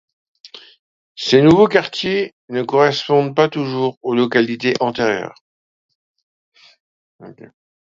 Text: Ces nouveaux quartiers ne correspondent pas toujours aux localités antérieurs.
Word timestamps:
Ces 1.13 1.43
nouveaux 1.43 1.67
quartiers 1.67 2.33
ne 2.49 2.63
correspondent 2.63 3.35
pas 3.35 3.49
toujours 3.49 3.99
aux 4.01 4.15
localités 4.15 4.73
antérieurs. 4.79 5.35